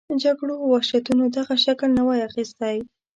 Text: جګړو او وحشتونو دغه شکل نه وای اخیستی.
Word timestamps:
جګړو 0.23 0.53
او 0.61 0.67
وحشتونو 0.73 1.23
دغه 1.37 1.55
شکل 1.65 1.89
نه 1.97 2.03
وای 2.07 2.19
اخیستی. 2.29 2.75